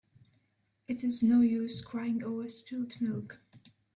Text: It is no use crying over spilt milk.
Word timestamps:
It 0.87 1.03
is 1.03 1.21
no 1.21 1.41
use 1.41 1.79
crying 1.79 2.23
over 2.23 2.49
spilt 2.49 2.99
milk. 3.01 3.39